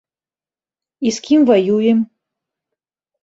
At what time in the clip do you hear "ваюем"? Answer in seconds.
1.49-1.99